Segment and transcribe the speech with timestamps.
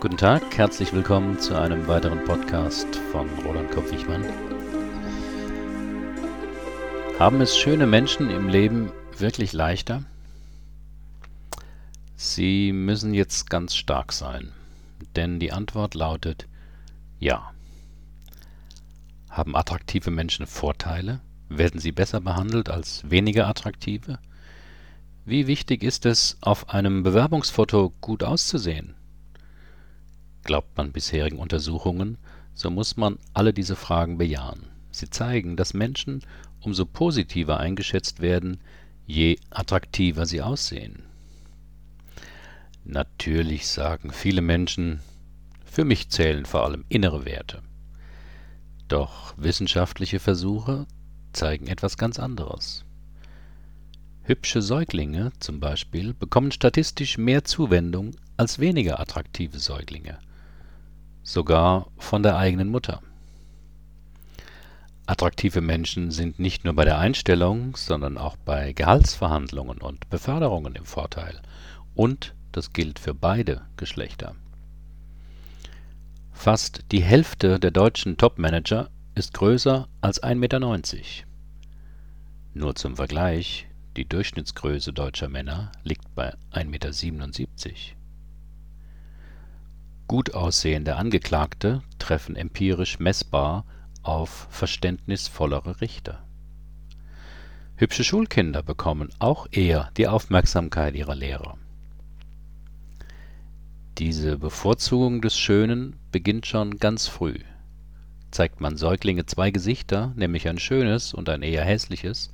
[0.00, 4.24] Guten Tag, herzlich willkommen zu einem weiteren Podcast von Roland Kopp-Wichmann.
[7.18, 10.04] Haben es schöne Menschen im Leben wirklich leichter?
[12.14, 14.52] Sie müssen jetzt ganz stark sein,
[15.16, 16.46] denn die Antwort lautet
[17.18, 17.50] ja.
[19.28, 21.18] Haben attraktive Menschen Vorteile?
[21.48, 24.20] Werden sie besser behandelt als weniger attraktive?
[25.24, 28.94] Wie wichtig ist es, auf einem Bewerbungsfoto gut auszusehen?
[30.48, 32.16] Glaubt man bisherigen Untersuchungen,
[32.54, 34.62] so muss man alle diese Fragen bejahen.
[34.90, 36.22] Sie zeigen, dass Menschen
[36.62, 38.58] umso positiver eingeschätzt werden,
[39.06, 41.02] je attraktiver sie aussehen.
[42.82, 45.00] Natürlich sagen viele Menschen,
[45.66, 47.60] für mich zählen vor allem innere Werte.
[48.88, 50.86] Doch wissenschaftliche Versuche
[51.34, 52.86] zeigen etwas ganz anderes.
[54.22, 60.18] Hübsche Säuglinge zum Beispiel bekommen statistisch mehr Zuwendung als weniger attraktive Säuglinge,
[61.28, 63.02] sogar von der eigenen Mutter.
[65.04, 70.86] Attraktive Menschen sind nicht nur bei der Einstellung, sondern auch bei Gehaltsverhandlungen und Beförderungen im
[70.86, 71.40] Vorteil
[71.94, 74.36] und das gilt für beide Geschlechter.
[76.32, 81.26] Fast die Hälfte der deutschen Topmanager ist größer als 1,90 Meter.
[82.54, 83.66] Nur zum Vergleich,
[83.98, 87.97] die Durchschnittsgröße deutscher Männer liegt bei 1,77 Meter.
[90.08, 93.64] Gut aussehende Angeklagte treffen empirisch messbar
[94.02, 96.24] auf verständnisvollere Richter.
[97.76, 101.56] Hübsche Schulkinder bekommen auch eher die Aufmerksamkeit ihrer Lehrer
[103.98, 107.40] diese Bevorzugung des Schönen beginnt schon ganz früh.
[108.30, 112.30] Zeigt man Säuglinge zwei Gesichter, nämlich ein schönes und ein eher hässliches,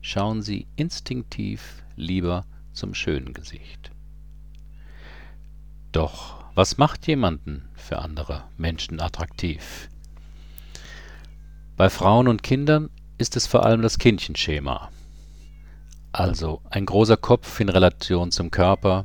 [0.00, 3.92] schauen sie instinktiv lieber zum schönen Gesicht.
[5.92, 9.90] Doch was macht jemanden für andere Menschen attraktiv?
[11.76, 14.88] Bei Frauen und Kindern ist es vor allem das Kindchenschema.
[16.12, 19.04] Also ein großer Kopf in Relation zum Körper,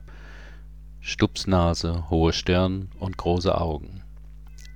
[1.02, 4.02] Stupsnase, hohe Stirn und große Augen.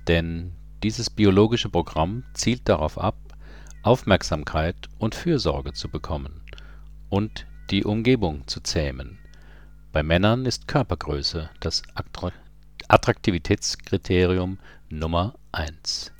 [0.06, 3.16] Denn dieses biologische Programm zielt darauf ab,
[3.84, 6.42] Aufmerksamkeit und Fürsorge zu bekommen
[7.08, 9.18] und die Umgebung zu zähmen.
[9.96, 11.82] Bei Männern ist Körpergröße das
[12.88, 14.58] Attraktivitätskriterium
[14.88, 16.12] Nummer eins.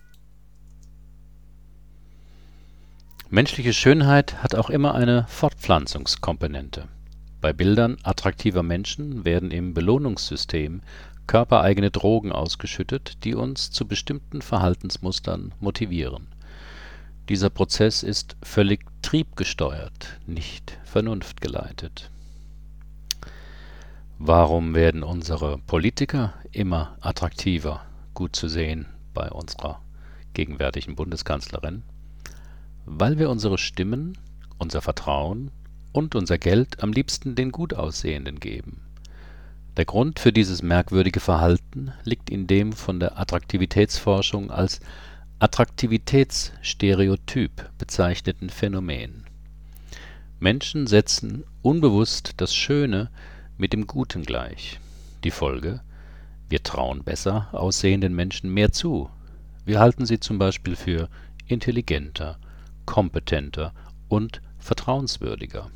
[3.29, 6.89] Menschliche Schönheit hat auch immer eine Fortpflanzungskomponente
[7.47, 10.81] bei Bildern attraktiver Menschen werden im Belohnungssystem
[11.29, 16.27] körpereigene Drogen ausgeschüttet, die uns zu bestimmten Verhaltensmustern motivieren.
[17.29, 22.11] Dieser Prozess ist völlig triebgesteuert, nicht vernunftgeleitet.
[24.29, 27.83] Warum werden unsere Politiker immer attraktiver,
[28.13, 29.81] gut zu sehen bei unserer
[30.35, 31.85] gegenwärtigen Bundeskanzlerin?
[32.87, 34.19] Weil wir unsere Stimmen,
[34.59, 35.53] unser Vertrauen
[35.93, 38.81] und unser Geld am liebsten den Gutaussehenden geben.
[39.77, 44.81] Der Grund für dieses merkwürdige Verhalten liegt in dem von der Attraktivitätsforschung als
[45.39, 49.23] Attraktivitätsstereotyp bezeichneten Phänomen.
[50.41, 53.09] Menschen setzen unbewusst das Schöne
[53.59, 54.81] mit dem Guten gleich.
[55.25, 55.81] Die Folge:
[56.49, 59.11] Wir trauen besser aussehenden Menschen mehr zu.
[59.65, 61.09] Wir halten sie zum Beispiel für
[61.47, 62.39] intelligenter,
[62.85, 63.73] kompetenter
[64.09, 65.71] und vertrauenswürdiger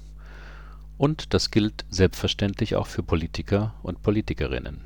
[1.00, 4.82] und das gilt selbstverständlich auch für Politiker und Politikerinnen.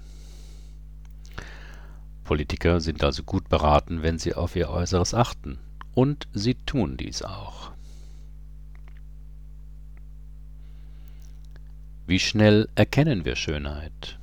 [2.23, 5.59] Politiker sind also gut beraten, wenn sie auf ihr Äußeres achten.
[5.93, 7.73] Und sie tun dies auch.
[12.07, 14.19] Wie schnell erkennen wir Schönheit?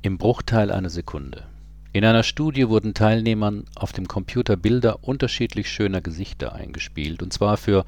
[0.00, 1.44] Im Bruchteil einer Sekunde.
[1.92, 7.58] In einer Studie wurden Teilnehmern auf dem Computer Bilder unterschiedlich schöner Gesichter eingespielt, und zwar
[7.58, 7.84] für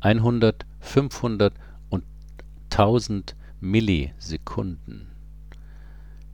[0.00, 1.54] 100, 500
[1.88, 2.04] und
[2.70, 5.08] 1000 Millisekunden.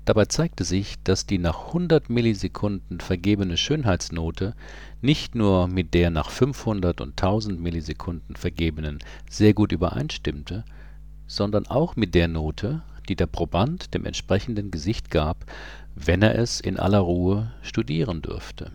[0.04, 4.54] Dabei zeigte sich, dass die nach 100 Millisekunden vergebene Schönheitsnote
[5.00, 8.98] nicht nur mit der nach 500 und 1000 Millisekunden vergebenen
[9.30, 10.64] sehr gut übereinstimmte,
[11.26, 15.44] sondern auch mit der Note, die der Proband dem entsprechenden Gesicht gab,
[15.94, 18.72] wenn er es in aller Ruhe studieren dürfte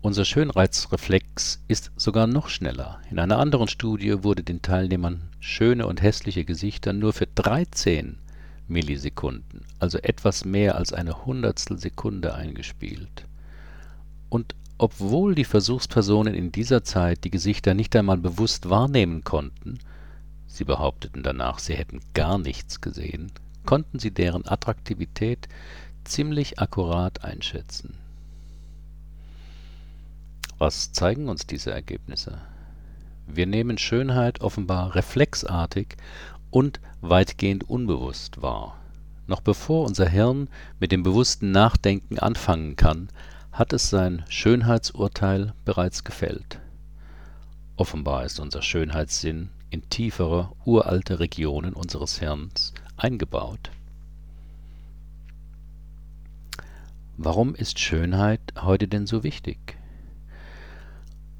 [0.00, 3.00] unser Schönheitsreflex ist sogar noch schneller.
[3.10, 8.16] In einer anderen Studie wurde den Teilnehmern schöne und hässliche Gesichter nur für 13
[8.68, 13.26] Millisekunden, also etwas mehr als eine Hundertstel Sekunde eingespielt.
[14.28, 19.78] Und obwohl die Versuchspersonen in dieser Zeit die Gesichter nicht einmal bewusst wahrnehmen konnten
[20.46, 23.32] (sie behaupteten danach, sie hätten gar nichts gesehen
[23.68, 25.46] konnten sie deren Attraktivität
[26.04, 27.98] ziemlich akkurat einschätzen.
[30.56, 32.38] Was zeigen uns diese Ergebnisse?
[33.26, 35.98] Wir nehmen Schönheit offenbar reflexartig
[36.50, 38.78] und weitgehend unbewusst wahr.
[39.26, 40.48] Noch bevor unser Hirn
[40.80, 43.08] mit dem bewussten Nachdenken anfangen kann,
[43.52, 46.60] hat es sein Schönheitsurteil bereits gefällt.
[47.76, 53.70] Offenbar ist unser Schönheitssinn in tiefere, uralte Regionen unseres Hirns eingebaut.
[57.16, 59.77] Warum ist Schönheit heute denn so wichtig?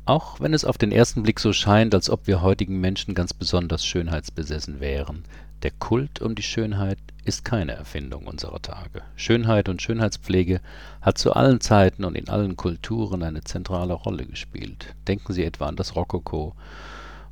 [0.09, 3.35] Auch wenn es auf den ersten Blick so scheint, als ob wir heutigen Menschen ganz
[3.35, 5.25] besonders schönheitsbesessen wären,
[5.63, 6.97] der Kult um die Schönheit
[7.27, 9.03] ist keine Erfindung unserer Tage.
[9.17, 10.63] Schönheit und Schönheitspflege
[11.03, 14.95] hat zu allen Zeiten und in allen Kulturen eine zentrale Rolle gespielt.
[15.07, 16.55] Denken Sie etwa an das Rokoko,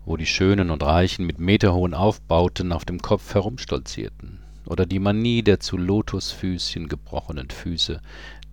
[0.04, 5.42] wo die Schönen und Reichen mit meterhohen Aufbauten auf dem Kopf herumstolzierten, oder die Manie
[5.42, 8.02] der zu Lotusfüßchen gebrochenen Füße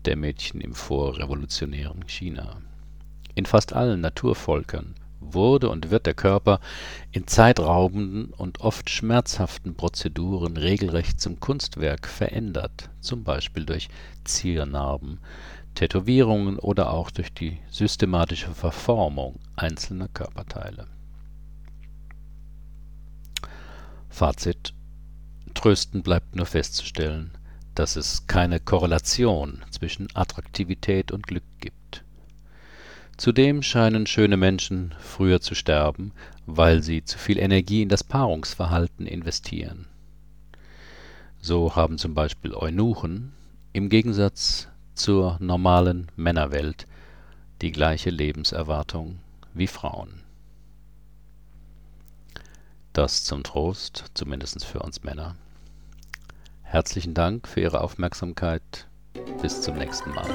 [0.05, 2.72] der Mädchen im vorrevolutionären China in
[3.53, 6.59] fast allen Naturvölkern wurde und wird der Körper
[7.11, 13.89] in zeitraubenden und oft schmerzhaften Prozeduren regelrecht zum Kunstwerk verändert, zum Beispiel durch
[14.23, 15.19] Ziernarben,
[15.75, 20.87] Tätowierungen oder auch durch die systematische Verformung einzelner Körperteile.
[24.09, 24.73] Fazit
[25.53, 27.29] Tröstend bleibt nur festzustellen,
[27.75, 32.03] dass es keine Korrelation zwischen Attraktivität und Glück gibt
[33.17, 36.11] Zudem scheinen schöne Menschen früher zu sterben,
[36.45, 39.85] weil sie zu viel Energie in das Paarungsverhalten investieren.
[41.39, 43.33] So haben zum Beispiel Eunuchen
[43.71, 46.87] im Gegensatz zur normalen Männerwelt
[47.61, 49.19] die gleiche Lebenserwartung
[49.53, 50.21] wie Frauen.
[52.93, 55.35] Das zum Trost, zumindest für uns Männer.
[56.61, 58.87] Herzlichen Dank für Ihre Aufmerksamkeit.
[59.41, 60.29] Bis zum nächsten Mal.